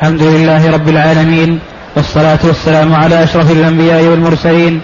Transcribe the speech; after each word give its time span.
الحمد 0.00 0.22
لله 0.22 0.70
رب 0.70 0.88
العالمين 0.88 1.58
والصلاة 1.96 2.38
والسلام 2.44 2.94
على 2.94 3.24
أشرف 3.24 3.52
الأنبياء 3.52 4.02
والمرسلين 4.04 4.80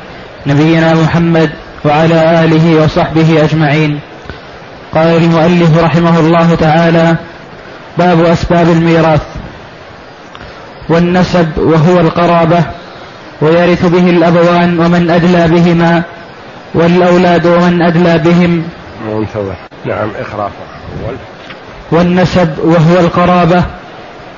نبينا 0.47 0.95
محمد 0.95 1.51
وعلى 1.85 2.45
آله 2.45 2.85
وصحبه 2.85 3.45
أجمعين. 3.45 4.01
قال 4.95 5.17
المؤلف 5.17 5.79
رحمه 5.79 6.19
الله 6.21 6.55
تعالى 6.55 7.17
باب 7.99 8.25
أسباب 8.25 8.71
الميراث. 8.71 9.23
والنسب 10.89 11.49
وهو 11.59 12.01
القرابة 12.01 12.63
ويرث 13.41 13.87
به 13.87 14.11
الأبوان 14.11 14.79
ومن 14.79 15.11
أدلى 15.11 15.49
بهما 15.49 16.03
والأولاد 16.75 17.47
ومن 17.47 17.83
أدلى 17.83 18.19
بهم. 18.19 18.63
منتظر. 19.09 19.55
نعم 19.85 20.09
إخراف 20.21 20.53
والنسب 21.93 22.59
وهو 22.59 23.01
القرابة 23.01 23.65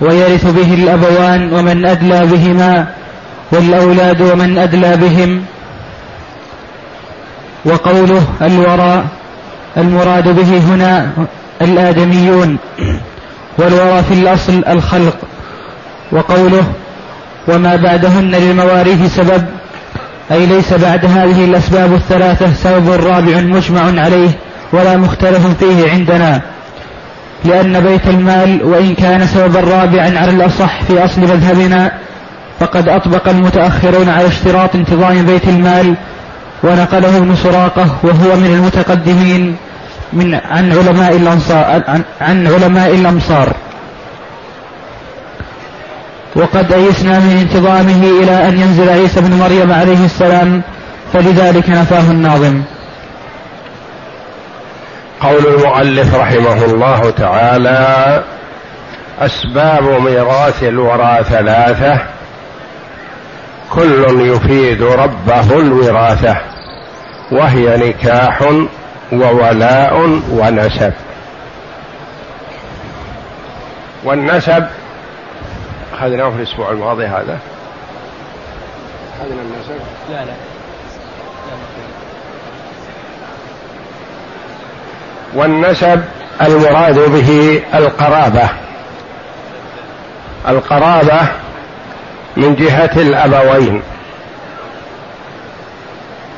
ويرث 0.01 0.47
به 0.47 0.75
الأبوان 0.75 1.53
ومن 1.53 1.87
أدلى 1.87 2.27
بهما 2.27 2.87
والأولاد 3.53 4.21
ومن 4.21 4.59
أدلى 4.59 4.97
بهم. 4.97 5.43
وقوله 7.65 8.23
الوراء 8.43 9.05
المراد 9.77 10.29
به 10.29 10.59
هنا 10.59 11.11
الآدميون. 11.63 12.59
والورى 13.59 14.03
في 14.03 14.15
الأصل 14.15 14.65
الخلق. 14.69 15.17
وقوله 16.13 16.65
وما 17.49 17.77
بعدهن 17.77 18.31
للمواريث 18.31 19.17
سبب 19.17 19.45
أي 20.33 20.47
ليس 20.47 20.73
بعد 20.73 21.05
هذه 21.05 21.45
الأسباب 21.45 21.95
الثلاثة 21.95 22.53
سبب 22.55 22.91
رابع 22.91 23.41
مجمع 23.41 24.03
عليه 24.03 24.31
ولا 24.73 24.97
مختلف 24.97 25.47
فيه 25.59 25.91
عندنا. 25.91 26.43
لأن 27.45 27.81
بيت 27.81 28.07
المال 28.07 28.65
وإن 28.65 28.95
كان 28.95 29.27
سببا 29.27 29.61
رابعا 29.61 30.19
على 30.19 30.31
الأصح 30.31 30.83
في 30.83 31.05
أصل 31.05 31.21
مذهبنا 31.21 31.93
فقد 32.61 32.89
أطبق 32.89 33.29
المتأخرون 33.29 34.09
على 34.09 34.27
اشتراط 34.27 34.75
انتظام 34.75 35.27
بيت 35.27 35.49
المال 35.49 35.95
ونقله 36.63 37.17
ابن 37.17 37.37
سراقة 37.37 37.97
وهو 38.03 38.37
من 38.37 38.47
المتقدمين 38.47 39.57
من 40.13 40.35
عن 40.35 40.73
علماء 40.73 41.17
الأنصار 41.17 41.83
عن, 41.89 42.03
عن 42.21 42.47
علماء 42.47 42.95
الأمصار. 42.95 43.53
وقد 46.37 46.73
أيسنا 46.73 47.19
من 47.19 47.37
انتظامه 47.41 48.23
إلى 48.23 48.49
أن 48.49 48.59
ينزل 48.61 48.89
عيسى 48.89 49.21
بن 49.21 49.35
مريم 49.37 49.73
عليه 49.73 50.05
السلام 50.05 50.63
فلذلك 51.13 51.71
نفاه 51.71 52.11
الناظم. 52.11 52.63
قول 55.23 55.47
المؤلف 55.47 56.15
رحمه 56.15 56.65
الله 56.65 57.11
تعالى 57.11 58.23
أسباب 59.21 59.83
ميراث 59.83 60.63
الورى 60.63 61.25
ثلاثة. 61.25 62.01
كل 63.71 64.21
يفيد 64.21 64.83
ربه 64.83 65.61
الوراثه 65.61 66.37
وهي 67.33 67.77
نكاح 67.77 68.43
وولاء 69.13 70.21
ونسب. 70.31 70.93
والنسب 74.05 74.67
أخذناه 75.95 76.31
في 76.31 76.37
الأسبوع 76.37 76.71
الماضي 76.71 77.07
هذا. 77.07 77.39
أخذنا 79.21 79.43
النسب؟ 79.43 79.81
لا 80.11 80.25
لا. 80.25 80.58
والنسب 85.35 86.03
المراد 86.43 86.99
به 86.99 87.63
القرابة. 87.75 88.49
القرابة 90.49 91.21
من 92.37 92.55
جهة 92.55 92.91
الأبوين. 92.97 93.83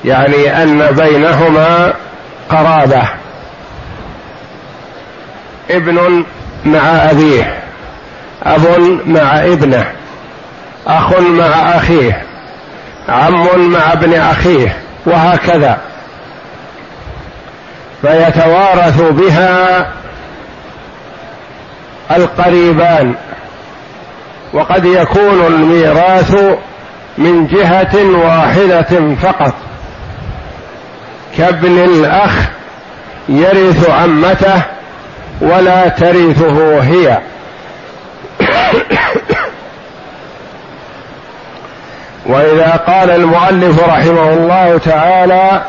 يعني 0.04 0.62
أن 0.62 0.86
بينهما 0.90 1.92
قرابة. 2.50 3.02
ابن 5.70 6.24
مع 6.64 7.10
أبيه 7.10 7.60
أب 8.42 8.66
مع 9.06 9.38
ابنه 9.38 9.86
أخ 10.86 11.20
مع 11.20 11.76
أخيه 11.76 12.22
عم 13.08 13.70
مع 13.72 13.92
ابن 13.92 14.14
أخيه 14.14 14.76
وهكذا. 15.06 15.78
فيتوارث 18.02 19.00
بها 19.00 19.86
القريبان. 22.16 23.14
وقد 24.52 24.84
يكون 24.84 25.46
الميراث 25.46 26.34
من 27.18 27.46
جهة 27.46 28.20
واحدة 28.24 29.14
فقط. 29.22 29.54
كابن 31.38 31.84
الأخ 31.84 32.32
يرث 33.28 33.90
عمته 33.90 34.62
ولا 35.40 35.88
ترثه 35.88 36.80
هي. 36.80 37.18
وإذا 42.26 42.80
قال 42.86 43.10
المؤلف 43.10 43.82
رحمه 43.82 44.32
الله 44.32 44.78
تعالى 44.78 45.62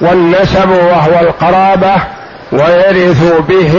والنسب 0.00 0.70
وهو 0.70 1.20
القرابة 1.20 1.94
ويرث 2.52 3.32
به 3.48 3.74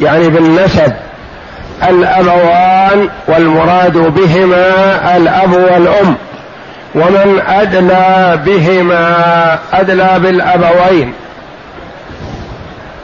يعني 0.00 0.28
بالنسب. 0.28 0.92
الأبوان 1.88 3.08
والمراد 3.28 3.96
بهما 3.96 5.16
الأب 5.16 5.52
والأم. 5.52 6.14
ومن 6.94 7.42
أدلى 7.48 8.38
بهما 8.46 9.58
أدلى 9.72 10.18
بالأبوين. 10.18 11.12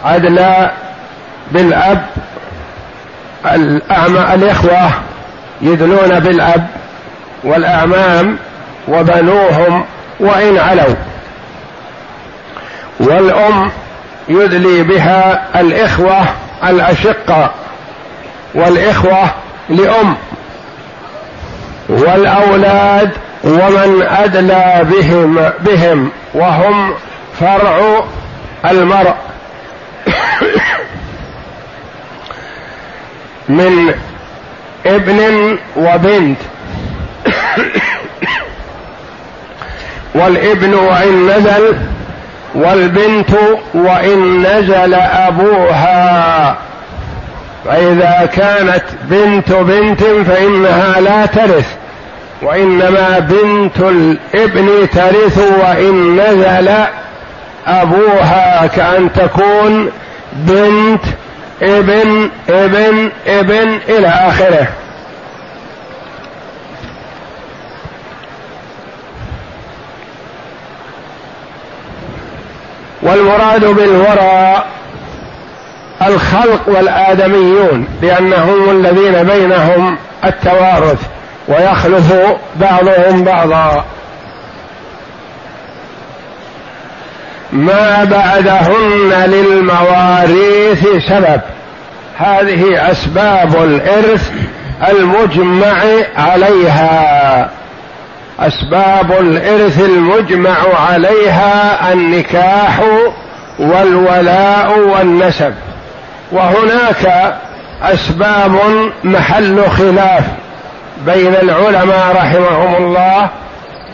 أدلى 0.04 0.70
بالأب 1.52 2.06
الأعمى 3.54 4.34
الإخوة 4.34 4.90
يدلون 5.62 6.20
بالأب 6.20 6.66
والأعمام 7.44 8.38
وبنوهم 8.88 9.84
وإن 10.20 10.58
علوا. 10.58 10.94
والأم 13.00 13.70
يدلي 14.28 14.82
بها 14.82 15.48
الإخوة 15.60 16.26
الأشقة 16.64 17.50
والإخوة 18.54 19.30
لأم. 19.68 20.16
والأولاد 21.88 23.10
ومن 23.44 24.06
أدلى 24.08 24.80
بهم 24.82 25.50
بهم 25.60 26.10
وهم 26.34 26.94
فرع 27.40 28.04
المرء. 28.64 29.14
من 33.48 33.94
ابن 34.86 35.58
وبنت. 35.76 36.38
والابن 40.14 40.74
وإن 40.74 41.26
نزل 41.26 41.76
والبنت 42.54 43.30
وإن 43.74 44.42
نزل 44.42 44.94
أبوها. 44.94 46.56
فإذا 47.64 48.28
كانت 48.32 48.84
بنت 49.02 49.52
بنت 49.52 50.04
فإنها 50.04 51.00
لا 51.00 51.26
ترث 51.26 51.66
وإنما 52.42 53.18
بنت 53.18 53.78
الابن 53.78 54.88
ترث 54.92 55.38
وإن 55.38 56.16
نزل 56.20 56.70
أبوها 57.66 58.66
كأن 58.66 59.12
تكون 59.12 59.90
بنت 60.32 61.04
ابن 61.62 62.30
ابن 62.48 63.10
ابن 63.26 63.78
إلى 63.88 64.08
آخره. 64.08 64.66
والمراد 73.04 73.64
بالوراء 73.64 74.66
الخلق 76.06 76.60
والآدميون 76.66 77.86
لأنهم 78.02 78.70
الذين 78.70 79.22
بينهم 79.22 79.98
التوارث 80.24 80.98
ويخلف 81.48 82.14
بعضهم 82.56 83.24
بعضا. 83.24 83.84
ما 87.52 88.04
بعدهن 88.04 89.24
للمواريث 89.26 91.08
سبب. 91.08 91.40
هذه 92.18 92.90
أسباب 92.90 93.56
الإرث 93.64 94.30
المجمع 94.88 95.82
عليها. 96.16 97.50
أسباب 98.40 99.12
الإرث 99.12 99.80
المجمع 99.80 100.56
عليها 100.90 101.92
النكاح 101.92 102.80
والولاء 103.58 104.78
والنسب. 104.78 105.54
وهناك 106.32 107.34
أسباب 107.82 108.58
محل 109.04 109.70
خلاف 109.70 110.24
بين 111.06 111.34
العلماء 111.34 112.16
رحمهم 112.16 112.74
الله 112.84 113.28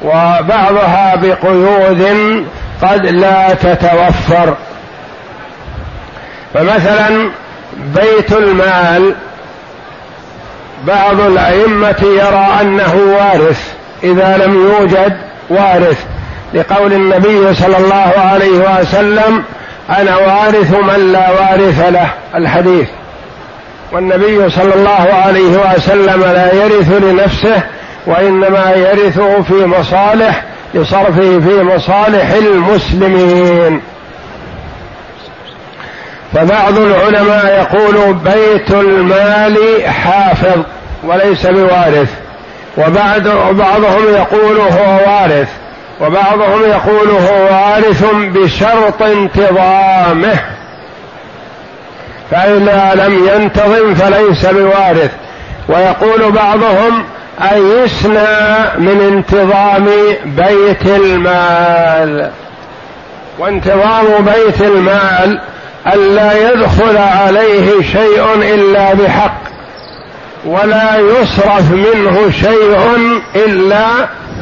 وبعضها 0.04 1.16
بقيود 1.16 2.04
قد 2.82 3.06
لا 3.06 3.54
تتوفر. 3.54 4.56
فمثلا 6.54 7.30
بيت 7.76 8.32
المال 8.32 9.14
بعض 10.86 11.20
الأئمة 11.20 12.02
يرى 12.02 12.48
أنه 12.60 12.94
وارث. 12.94 13.79
إذا 14.04 14.36
لم 14.46 14.54
يوجد 14.54 15.16
وارث. 15.50 16.04
لقول 16.54 16.92
النبي 16.92 17.54
صلى 17.54 17.76
الله 17.76 18.12
عليه 18.16 18.80
وسلم 18.80 19.42
أنا 19.90 20.16
وارث 20.16 20.74
من 20.74 21.12
لا 21.12 21.30
وارث 21.30 21.80
له. 21.88 22.10
الحديث. 22.34 22.88
والنبي 23.92 24.50
صلى 24.50 24.74
الله 24.74 25.08
عليه 25.12 25.74
وسلم 25.74 26.20
لا 26.20 26.54
يرث 26.54 26.88
لنفسه 27.02 27.62
وإنما 28.06 28.72
يرثه 28.76 29.42
في 29.42 29.66
مصالح 29.66 30.44
لصرفه 30.74 31.40
في 31.40 31.62
مصالح 31.62 32.30
المسلمين. 32.30 33.80
فبعض 36.34 36.78
العلماء 36.78 37.46
يقول 37.46 38.14
بيت 38.14 38.70
المال 38.70 39.58
حافظ 39.86 40.62
وليس 41.04 41.46
بوارث. 41.46 42.19
وبعد 42.78 43.26
وبعضهم 43.26 44.14
يقول 44.14 44.56
هو 44.56 45.00
وارث 45.06 45.48
وبعضهم 46.00 46.62
يقول 46.62 47.10
هو 47.10 47.44
وارث 47.44 48.04
بشرط 48.14 49.02
انتظامه. 49.02 50.40
فإذا 52.30 52.92
لم 52.94 53.28
ينتظم 53.28 53.94
فليس 53.94 54.46
بوارث. 54.46 55.10
ويقول 55.68 56.32
بعضهم 56.32 57.04
أيسنا 57.52 58.72
من 58.78 59.00
انتظام 59.00 59.88
بيت 60.24 60.86
المال. 60.86 62.30
وانتظام 63.38 64.04
بيت 64.24 64.60
المال 64.60 65.40
ألا 65.94 66.52
يدخل 66.52 66.96
عليه 66.96 67.82
شيء 67.82 68.34
إلا 68.54 68.94
بحق. 68.94 69.49
ولا 70.44 70.96
يصرف 70.96 71.70
منه 71.70 72.30
شيء 72.30 72.80
إلا 73.36 73.86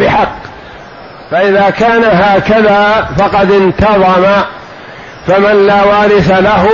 بحق. 0.01 0.39
فإذا 1.31 1.71
كان 1.71 2.05
هكذا 2.05 3.09
فقد 3.19 3.53
انتظم. 3.53 4.25
فمن 5.27 5.67
لا 5.67 5.85
وارث 5.85 6.31
له 6.31 6.69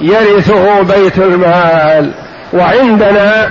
يرثه 0.00 0.82
بيت 0.82 1.18
المال. 1.18 2.10
وعندنا 2.52 3.50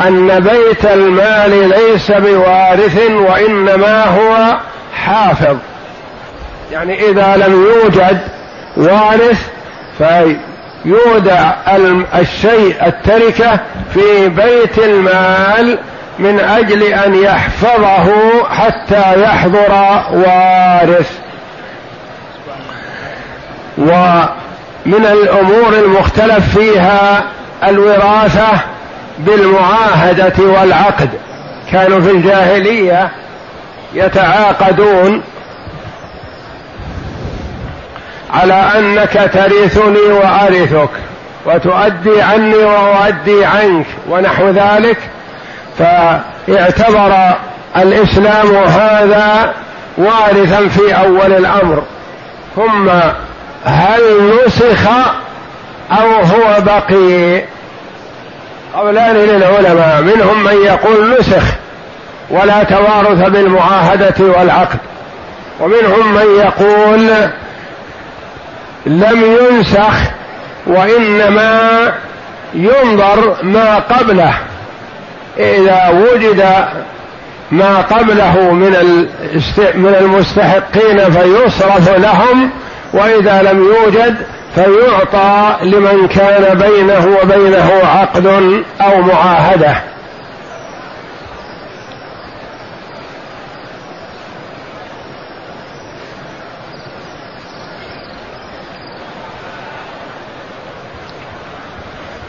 أن 0.00 0.40
بيت 0.40 0.84
المال 0.84 1.68
ليس 1.68 2.12
بوارث 2.12 3.10
وإنما 3.10 4.04
هو 4.04 4.56
حافظ. 4.94 5.56
يعني 6.72 7.10
إذا 7.10 7.36
لم 7.36 7.66
يوجد 7.66 8.20
وارث 8.76 9.48
فيودع 10.82 11.52
الشيء 12.14 12.86
التركة 12.86 13.60
في 13.94 14.28
بيت 14.28 14.78
المال 14.78 15.78
من 16.18 16.40
أجل 16.40 16.82
أن 16.82 17.14
يحفظه 17.14 18.08
حتى 18.50 19.22
يحضر 19.22 19.72
وارث. 20.12 21.18
ومن 23.78 25.06
الأمور 25.06 25.72
المختلف 25.84 26.58
فيها 26.58 27.24
الوراثة 27.64 28.48
بالمعاهدة 29.18 30.44
والعقد. 30.44 31.10
كانوا 31.72 32.00
في 32.00 32.10
الجاهلية 32.10 33.10
يتعاقدون 33.94 35.22
على 38.32 38.54
أنك 38.78 39.30
ترثني 39.32 40.12
وأرثك 40.12 40.90
وتؤدي 41.46 42.22
عني 42.22 42.54
وأؤدي 42.54 43.44
عنك 43.44 43.86
ونحو 44.08 44.48
ذلك 44.48 44.98
فاعتبر 45.78 47.34
الإسلام 47.76 48.54
هذا 48.56 49.54
وارثا 49.98 50.68
في 50.68 50.96
أول 50.96 51.32
الأمر. 51.32 51.82
ثم 52.56 52.90
هل 53.64 54.32
نسخ 54.46 54.88
أو 55.90 56.10
هو 56.10 56.60
بقي؟ 56.60 57.42
قولان 58.74 59.16
للعلماء 59.16 60.02
منهم 60.02 60.44
من 60.44 60.64
يقول 60.64 61.18
نسخ 61.18 61.42
ولا 62.30 62.62
توارث 62.62 63.30
بالمعاهدة 63.30 64.14
والعقد 64.18 64.78
ومنهم 65.60 66.14
من 66.14 66.40
يقول 66.44 67.10
لم 68.86 69.36
ينسخ 69.40 69.94
وإنما 70.66 71.92
ينظر 72.54 73.36
ما 73.42 73.78
قبله. 73.78 74.34
إذا 75.38 75.88
وجد 75.88 76.44
ما 77.50 77.76
قبله 77.80 78.52
من 78.52 79.06
من 79.74 79.94
المستحقين 80.00 81.10
فيصرف 81.10 81.98
لهم 81.98 82.50
وإذا 82.92 83.42
لم 83.42 83.58
يوجد 83.58 84.16
فيعطى 84.54 85.56
لمن 85.62 86.08
كان 86.08 86.58
بينه 86.58 87.16
وبينه 87.22 87.72
عقد 87.84 88.26
أو 88.80 89.02
معاهدة. 89.02 89.91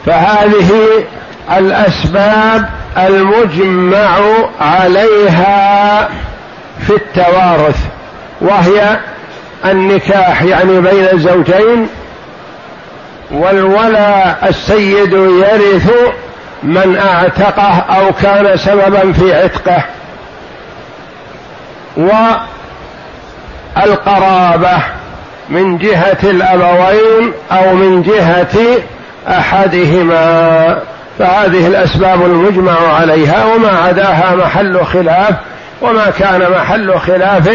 فهذه 0.05 1.03
الأسباب 1.57 2.69
المجمع 2.97 4.17
عليها 4.61 6.09
في 6.87 6.95
التوارث 6.95 7.77
وهي 8.41 8.99
النكاح 9.65 10.41
يعني 10.41 10.81
بين 10.81 11.07
الزوجين 11.13 11.87
والولا 13.31 14.49
السيد 14.49 15.13
يرث 15.13 15.91
من 16.63 16.97
اعتقه 16.97 17.79
أو 17.79 18.13
كان 18.21 18.57
سببا 18.57 19.13
في 19.13 19.33
عتقه. 19.33 19.83
والقرابة 23.77 24.77
من 25.49 25.77
جهة 25.77 26.17
الأبوين 26.23 27.33
أو 27.51 27.75
من 27.75 28.01
جهة 28.01 28.83
أحدهما 29.29 30.77
فهذه 31.19 31.67
الأسباب 31.67 32.25
المجمع 32.25 32.93
عليها 32.99 33.45
وما 33.45 33.69
عداها 33.87 34.35
محل 34.35 34.85
خلاف 34.85 35.35
وما 35.81 36.09
كان 36.19 36.51
محل 36.51 36.99
خلاف 36.99 37.49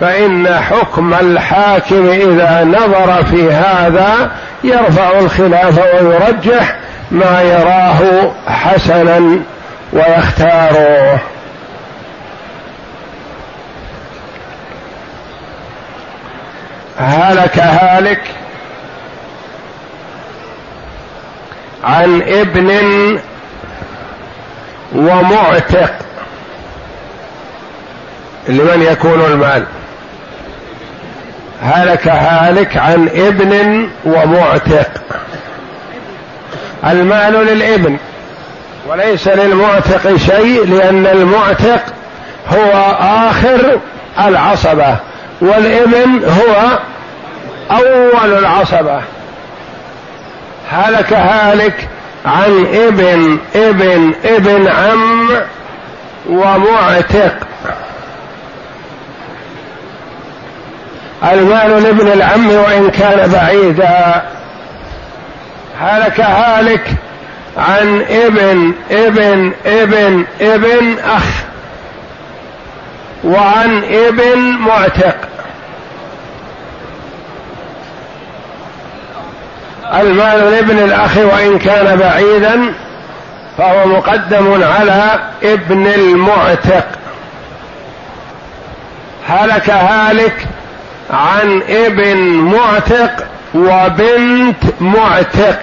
فإن 0.00 0.48
حكم 0.48 1.14
الحاكم 1.14 2.08
إذا 2.08 2.64
نظر 2.64 3.24
في 3.24 3.52
هذا 3.52 4.30
يرفع 4.64 5.18
الخلاف 5.18 5.78
ويرجح 5.78 6.76
ما 7.10 7.42
يراه 7.42 8.30
حسنا 8.46 9.40
ويختاره. 9.92 11.20
هلك 16.98 17.58
هالك 17.58 18.20
عن 21.84 22.22
ابن 22.22 22.70
ومعتق 24.94 25.92
لمن 28.48 28.82
يكون 28.92 29.20
المال. 29.20 29.64
هلك 31.62 32.08
هالك 32.08 32.76
عن 32.76 33.08
ابن 33.14 33.88
ومعتق. 34.04 34.90
المال 36.86 37.32
للابن 37.32 37.96
وليس 38.88 39.28
للمعتق 39.28 40.16
شيء 40.16 40.66
لأن 40.66 41.06
المعتق 41.06 41.82
هو 42.48 42.94
آخر 43.00 43.80
العصبة 44.18 44.96
والابن 45.40 46.24
هو 46.24 46.78
أول 47.70 48.38
العصبة. 48.38 49.00
هلك 50.70 51.12
هالك 51.12 51.88
عن 52.26 52.66
ابن 52.74 53.38
ابن 53.54 54.14
ابن 54.24 54.68
عم 54.68 55.28
ومعتق. 56.28 57.34
المال 61.32 61.82
لابن 61.82 62.08
العم 62.08 62.50
وإن 62.50 62.90
كان 62.90 63.30
بعيدا. 63.32 64.22
هلك 65.80 66.20
هالك 66.20 66.94
عن 67.56 68.04
ابن 68.10 68.72
ابن 68.90 69.52
ابن 69.66 70.24
ابن 70.40 70.98
أخ 70.98 71.24
وعن 73.24 73.84
ابن 73.84 74.38
معتق. 74.38 75.27
المال 79.94 80.50
لابن 80.50 80.78
الأخ 80.78 81.16
وإن 81.16 81.58
كان 81.58 81.96
بعيدا 81.96 82.72
فهو 83.58 83.86
مقدم 83.86 84.62
على 84.62 85.20
ابن 85.42 85.86
المعتق. 85.86 86.86
هلك 89.28 89.70
هالك 89.70 90.46
عن 91.10 91.62
ابن 91.68 92.16
معتق 92.26 93.26
وبنت 93.54 94.64
معتق. 94.80 95.58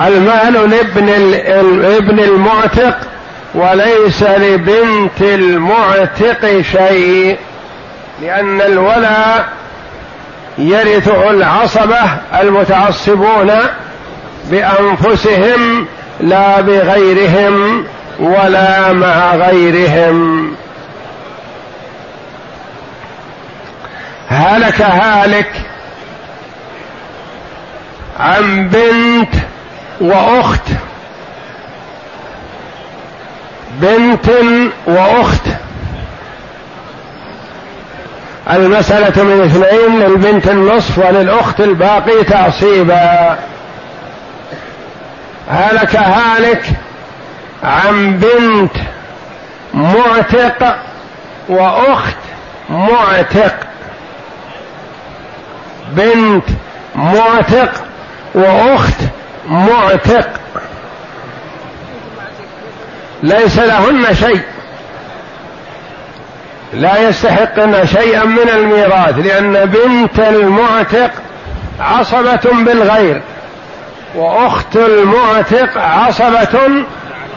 المال 0.00 0.70
لابن 0.70 1.08
ابن 1.84 2.18
المعتق 2.18 2.96
وليس 3.54 4.22
لبنت 4.22 5.20
المعتق 5.20 6.60
شيء 6.60 7.38
لأن 8.22 8.60
الولاء 8.60 9.48
يرثه 10.58 11.30
العصبة 11.30 12.00
المتعصبون 12.40 13.52
بأنفسهم 14.50 15.86
لا 16.20 16.60
بغيرهم 16.60 17.84
ولا 18.20 18.92
مع 18.92 19.34
غيرهم. 19.34 20.54
هلك 24.28 24.82
هالك 24.82 25.52
عن 28.20 28.68
بنت 28.68 29.34
وأخت. 30.00 30.68
بنت 33.80 34.28
وأخت. 34.86 35.46
المسألة 38.50 39.24
من 39.24 39.40
اثنين 39.44 40.00
للبنت 40.00 40.48
النصف 40.48 40.98
وللأخت 40.98 41.60
الباقي 41.60 42.24
تعصيبا. 42.24 43.38
هلك 45.50 45.96
هالك 45.96 46.64
عن 47.64 48.18
بنت 48.18 48.72
معتق 49.74 50.76
وأخت 51.48 52.16
معتق؟ 52.70 53.54
بنت 55.90 56.44
معتق 56.94 57.72
وأخت 58.34 59.00
معتق. 59.48 60.28
ليس 63.22 63.58
لهن 63.58 64.14
شيء. 64.14 64.42
لا 66.72 67.08
يستحقن 67.08 67.86
شيئا 67.86 68.24
من 68.24 68.48
الميراث 68.48 69.18
لأن 69.18 69.52
بنت 69.64 70.18
المعتق 70.18 71.10
عصبة 71.80 72.64
بالغير 72.64 73.22
وأخت 74.14 74.76
المعتق 74.76 75.78
عصبة 75.78 76.84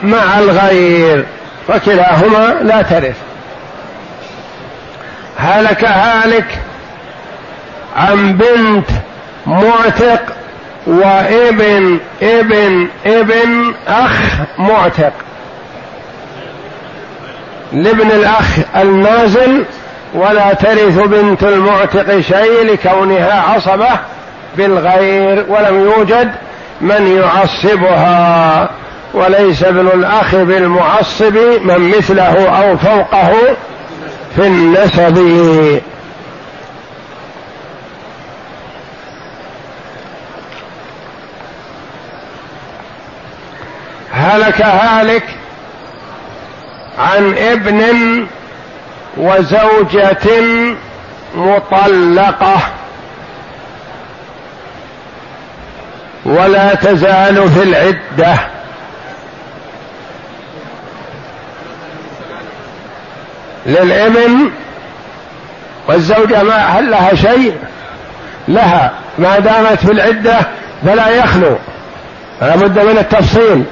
مع 0.03 0.39
الغير 0.39 1.25
فكلاهما 1.67 2.59
لا 2.61 2.81
ترث. 2.81 3.15
هلك 5.37 5.85
هالك 5.85 6.59
عن 7.95 8.33
بنت 8.33 8.89
معتق 9.45 10.21
وابن 10.87 11.99
ابن 12.21 12.87
ابن 13.05 13.73
أخ 13.87 14.19
معتق. 14.57 15.13
لابن 17.73 18.11
الأخ 18.11 18.57
النازل 18.75 19.65
ولا 20.13 20.53
ترث 20.53 20.97
بنت 20.97 21.43
المعتق 21.43 22.19
شيء 22.19 22.63
لكونها 22.63 23.41
عصبة 23.41 23.99
بالغير 24.57 25.45
ولم 25.49 25.79
يوجد 25.79 26.31
من 26.81 27.21
يعصبها. 27.21 28.69
وليس 29.13 29.63
ابن 29.63 29.87
الأخ 29.87 30.35
بالمعصب 30.35 31.37
من 31.63 31.93
مثله 31.97 32.49
أو 32.49 32.77
فوقه 32.77 33.33
في 34.35 34.47
النسب. 34.47 35.17
هلك 44.11 44.61
هالك 44.61 45.38
عن 46.99 47.37
ابن 47.37 47.81
وزوجة 49.17 50.27
مطلقة. 51.35 52.59
ولا 56.25 56.75
تزال 56.75 57.49
في 57.51 57.63
العدة. 57.63 58.35
للابن 63.65 64.51
والزوجة 65.87 66.43
ما 66.43 66.55
هل 66.55 66.91
لها 66.91 67.15
شيء؟ 67.15 67.57
لها. 68.47 68.91
ما 69.17 69.39
دامت 69.39 69.85
في 69.85 69.91
العدة 69.91 70.39
فلا 70.85 71.09
يخلو. 71.09 71.57
لابد 72.41 72.79
من 72.79 72.97
التفصيل. 72.97 73.63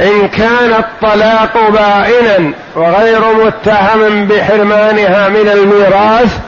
إن 0.00 0.28
كان 0.28 0.72
الطلاق 0.72 1.70
بائنا 1.70 2.52
وغير 2.74 3.20
متهم 3.44 4.26
بحرمانها 4.26 5.28
من 5.28 5.48
الميراث 5.48 6.38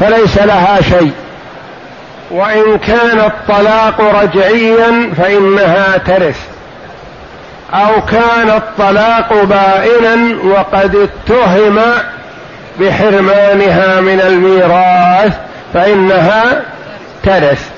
فليس 0.00 0.38
لها 0.38 0.80
شيء. 0.82 1.12
وإن 2.30 2.78
كان 2.78 3.20
الطلاق 3.20 4.00
رجعيا 4.22 5.12
فإنها 5.18 5.98
ترث. 5.98 6.40
أو 7.74 8.02
كان 8.10 8.50
الطلاق 8.56 9.32
بائنا 9.42 10.42
وقد 10.44 10.96
اتهم 10.96 11.78
بحرمانها 12.80 14.00
من 14.00 14.20
الميراث 14.20 15.32
فإنها 15.74 16.62
ترث. 17.22 17.70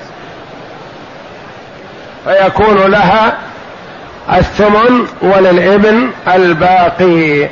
فيكون 2.25 2.91
لها 2.91 3.37
الثمن 4.33 5.07
وللابن 5.21 6.11
الباقي. 6.35 7.47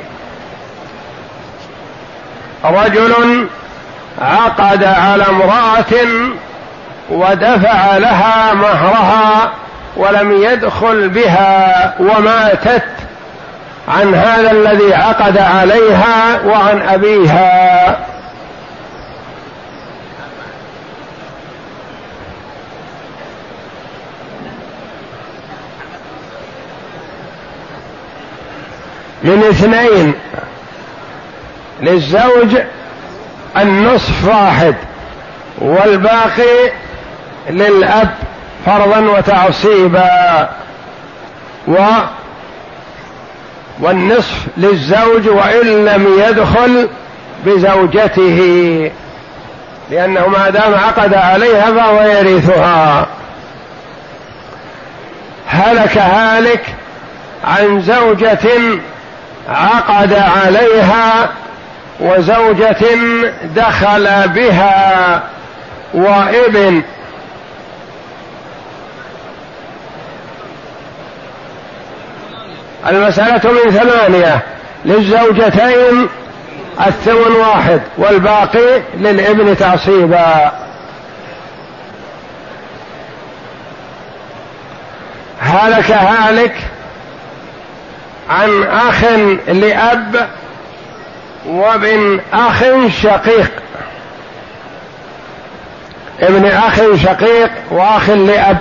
رجل 2.64 3.46
عقد 4.20 4.84
على 4.84 5.24
امرأة 5.28 6.06
ودفع 7.10 7.96
لها 7.96 8.54
مهرها 8.54 9.52
ولم 9.96 10.42
يدخل 10.42 11.08
بها 11.08 11.94
وماتت 12.00 12.84
عن 13.88 14.14
هذا 14.14 14.50
الذي 14.50 14.94
عقد 14.94 15.38
عليها 15.38 16.40
وعن 16.46 16.82
أبيها. 16.82 17.96
من 29.24 29.44
اثنين 29.50 30.14
للزوج 31.82 32.56
النصف 33.56 34.28
واحد 34.28 34.74
والباقي 35.58 36.72
للأب 37.50 38.14
فرضا 38.66 38.98
وتعصيبا. 38.98 40.48
و 41.68 41.76
والنصف 43.80 44.46
للزوج 44.56 45.28
وإن 45.28 45.84
لم 45.84 46.06
يدخل 46.28 46.88
بزوجته 47.46 48.90
لأنه 49.90 50.26
ما 50.26 50.50
دام 50.50 50.74
عقد 50.74 51.14
عليها 51.14 51.72
فهو 51.72 52.02
يرثها. 52.02 53.06
هلك 55.48 55.98
هالك 55.98 56.64
عن 57.44 57.80
زوجة 57.80 58.38
عقد 59.48 60.12
عليها 60.12 61.28
وزوجة 62.00 62.86
دخل 63.44 64.28
بها 64.28 65.22
وابن. 65.94 66.82
المسألة 72.88 73.52
من 73.52 73.70
ثمانية 73.70 74.42
للزوجتين 74.84 76.08
الثمن 76.86 77.36
واحد 77.36 77.80
والباقي 77.98 78.82
للابن 78.94 79.56
تعصيبا. 79.56 80.52
هلك 85.40 85.90
هالك 85.90 86.54
عن 88.30 88.62
أخ 88.62 89.04
لأب 89.48 90.28
وابن 91.46 92.20
أخ 92.32 92.64
شقيق. 93.02 93.52
ابن 96.20 96.46
أخ 96.46 96.76
شقيق 97.04 97.50
وأخ 97.70 98.10
لأب. 98.10 98.58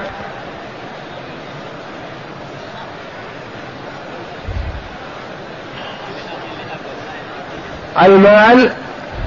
المال 8.01 8.74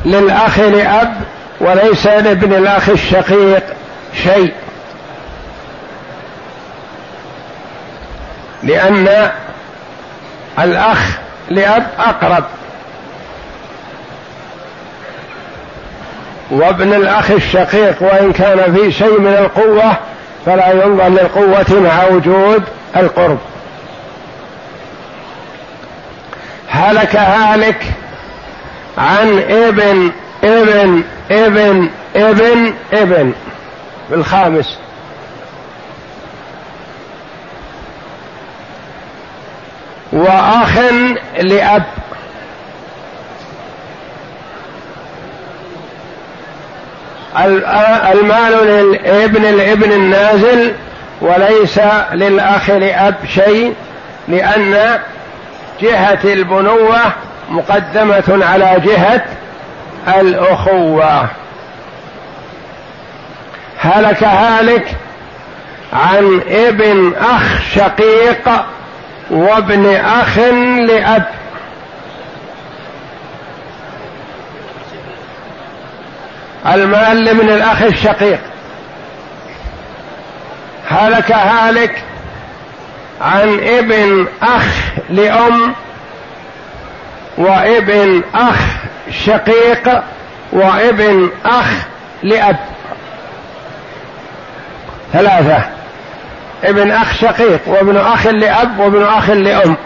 للأخ 0.04 0.58
لأب 0.58 1.20
وليس 1.60 2.06
لابن 2.06 2.52
الأخ 2.52 2.88
الشقيق 2.88 3.62
شيء. 4.24 4.52
لأن 8.62 9.30
الأخ 10.58 11.18
لأب 11.50 11.86
أقرب. 11.98 12.44
وابن 16.50 16.92
الأخ 16.92 17.30
الشقيق 17.30 18.02
وإن 18.02 18.32
كان 18.32 18.74
في 18.74 18.92
شيء 18.92 19.20
من 19.20 19.32
القوة 19.32 19.96
فلا 20.46 20.72
ينظر 20.72 21.08
للقوة 21.08 21.80
مع 21.80 22.04
وجود 22.10 22.62
القرب. 22.96 23.38
هلك 26.68 27.16
هالك 27.16 27.82
عن 28.98 29.38
ابن 29.48 30.12
ابن 30.44 31.02
ابن 31.30 31.90
ابن 32.16 32.74
ابن. 32.92 33.32
بالخامس. 34.10 34.78
وأخ 40.16 40.78
لأب. 41.40 41.82
المال 48.12 48.66
للابن 48.66 49.44
الابن 49.44 49.92
النازل 49.92 50.72
وليس 51.20 51.80
للأخ 52.12 52.70
لأب 52.70 53.14
شيء 53.34 53.74
لأن 54.28 54.98
جهة 55.82 56.18
البنوة 56.24 57.00
مقدمة 57.50 58.46
على 58.46 58.80
جهة 58.84 59.24
الأخوة. 60.20 61.28
هلك 63.80 64.24
هالك 64.24 64.96
عن 65.92 66.40
ابن 66.48 67.12
أخ 67.20 67.62
شقيق 67.74 68.48
وابن 69.30 69.96
أخ 69.96 70.38
لأب. 70.88 71.24
المال 76.66 77.24
لابن 77.24 77.48
الأخ 77.48 77.82
الشقيق. 77.82 78.40
هلك 80.88 81.32
هالك 81.32 82.02
عن 83.20 83.58
ابن 83.62 84.26
أخ 84.42 84.66
لأم 85.10 85.74
وابن 87.38 88.22
أخ 88.34 88.60
شقيق 89.10 90.02
وابن 90.52 91.30
أخ 91.44 91.70
لأب. 92.22 92.56
ثلاثة. 95.12 95.75
ابن 96.64 96.90
أخ 96.90 97.12
شقيق 97.14 97.60
وابن 97.66 97.96
أخ 97.96 98.26
لأب 98.26 98.78
وابن 98.78 99.02
أخ 99.02 99.30
لأم. 99.30 99.76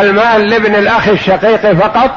المال 0.00 0.50
لابن 0.50 0.74
الأخ 0.74 1.08
الشقيق 1.08 1.72
فقط 1.72 2.10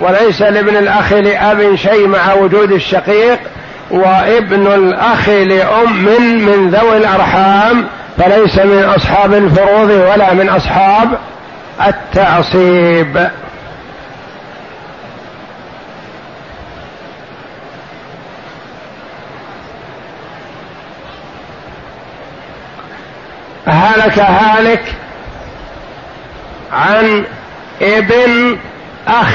وليس 0.00 0.42
لابن 0.42 0.76
الأخ 0.76 1.12
لأب 1.12 1.76
شيء 1.76 2.06
مع 2.06 2.34
وجود 2.34 2.72
الشقيق 2.72 3.38
وابن 3.90 4.66
الأخ 4.66 5.28
لأم 5.28 6.04
من 6.04 6.44
من 6.44 6.70
ذوي 6.70 6.96
الأرحام 6.96 7.86
فليس 8.18 8.58
من 8.58 8.92
أصحاب 8.96 9.34
الفروض 9.34 9.90
ولا 9.90 10.34
من 10.34 10.48
أصحاب 10.48 11.08
التعصيب. 11.86 13.28
هلك 23.66 24.18
هالك 24.18 24.94
عن 26.72 27.24
ابن 27.82 28.58
أخ 29.08 29.34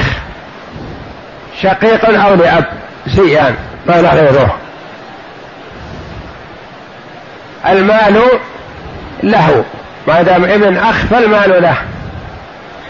شقيق 1.61 2.05
أو 2.05 2.35
لأب 2.35 2.65
سيان 3.15 3.55
ما 3.87 4.01
لا 4.01 4.13
غيره. 4.13 4.57
المال 7.67 8.23
له. 9.23 9.63
ما 10.07 10.21
دام 10.21 10.43
ابن 10.43 10.77
أخ 10.77 10.95
فالمال 10.95 11.61
له. 11.61 11.77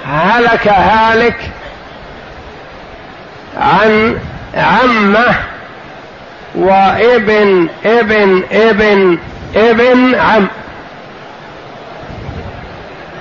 هلك 0.08 0.68
هالك 0.68 1.52
عن 3.58 4.20
عمه 4.56 5.36
وابن 6.56 7.68
ابن 7.86 8.44
ابن 8.52 9.18
ابن 9.56 10.16
عم. 10.16 10.48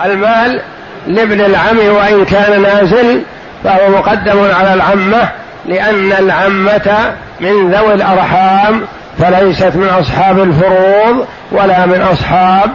المال 0.05 0.61
لابن 1.07 1.41
العم 1.41 1.79
وإن 1.79 2.25
كان 2.25 2.63
نازل 2.63 3.23
فهو 3.65 3.91
مقدم 3.91 4.55
على 4.55 4.75
العمة 4.75 5.29
لأن 5.67 6.13
العمة 6.13 7.15
من 7.41 7.71
ذوي 7.71 7.95
الأرحام 7.95 8.83
فليست 9.19 9.77
من 9.77 9.89
أصحاب 9.89 10.39
الفروض 10.39 11.27
ولا 11.53 11.87
من 11.87 12.01
أصحاب 12.13 12.71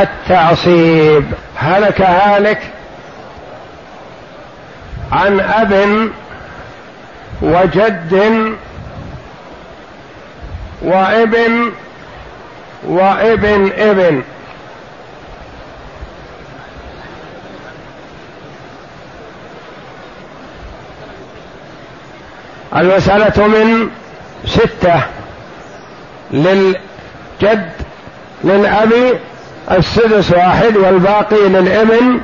التعصيب. 0.00 1.24
هلك 1.56 2.00
هالك 2.00 2.58
عن 5.12 5.40
أب 5.40 6.08
وجد 7.42 8.52
وابن 10.82 11.72
وابن 12.88 13.70
ابن. 13.78 14.22
المسألة 22.76 23.46
من 23.46 23.88
ستة 24.46 25.02
للجد 26.30 27.72
للأب 28.44 28.92
السدس 29.70 30.30
واحد 30.30 30.76
والباقي 30.76 31.48
للابن 31.48 32.20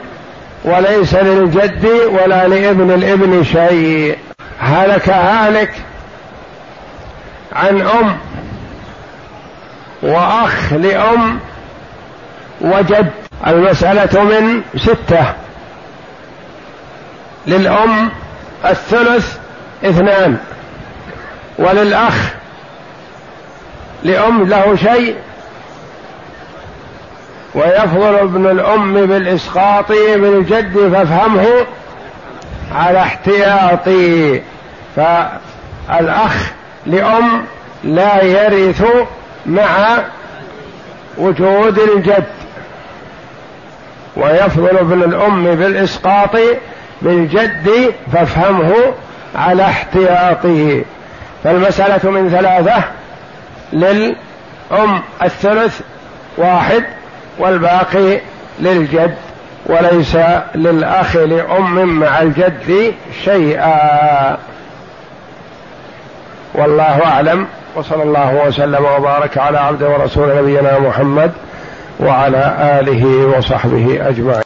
وليس 0.64 1.14
للجد 1.14 1.86
ولا 1.86 2.48
لابن 2.48 2.90
الابن 2.90 3.44
شيء. 3.44 4.18
هلك 4.60 5.08
هالك 5.08 5.74
عن 7.52 7.80
أم 7.80 8.18
وأخ 10.02 10.72
لأم 10.72 11.40
وجد. 12.60 13.10
المسألة 13.46 14.24
من 14.24 14.62
ستة 14.76 15.32
للأم 17.46 18.10
الثلث 18.64 19.38
اثنان. 19.84 20.36
وللأخ 21.58 22.32
لأم 24.02 24.48
له 24.48 24.76
شيء. 24.76 25.16
ويفضل 27.54 28.14
ابن 28.14 28.50
الأم 28.50 29.06
بالإسقاط 29.06 29.88
بالجد 29.88 30.92
فافهمه 30.92 31.46
على 32.74 32.98
احتياطي. 32.98 34.42
فالأخ 34.96 36.52
لأم 36.86 37.44
لا 37.84 38.22
يرث 38.22 38.84
مع 39.46 39.98
وجود 41.18 41.78
الجد. 41.78 42.24
ويفضل 44.16 44.78
ابن 44.78 45.02
الأم 45.02 45.54
بالإسقاط 45.54 46.36
بالجد 47.02 47.92
فافهمه 48.12 48.74
على 49.34 49.64
احتياطه. 49.64 50.82
فالمسألة 51.44 52.10
من 52.10 52.30
ثلاثة 52.30 52.84
للأم 53.72 55.02
الثلث 55.22 55.80
واحد 56.36 56.84
والباقي 57.38 58.20
للجد 58.60 59.14
وليس 59.66 60.16
للأخ 60.54 61.16
لأم 61.16 62.00
مع 62.00 62.22
الجد 62.22 62.94
شيئا. 63.24 64.36
والله 66.54 67.04
أعلم 67.04 67.46
وصلى 67.74 68.02
الله 68.02 68.34
وسلم 68.46 68.84
وبارك 68.84 69.38
على 69.38 69.58
عبد 69.58 69.82
ورسول 69.82 70.36
نبينا 70.36 70.78
محمد 70.78 71.32
وعلى 72.00 72.56
آله 72.80 73.26
وصحبه 73.38 74.08
أجمعين. 74.08 74.42